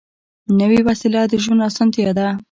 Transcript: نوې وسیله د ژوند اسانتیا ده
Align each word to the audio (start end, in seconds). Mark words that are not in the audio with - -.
نوې 0.59 0.79
وسیله 0.87 1.21
د 1.31 1.33
ژوند 1.43 1.61
اسانتیا 1.69 2.09
ده 2.17 2.27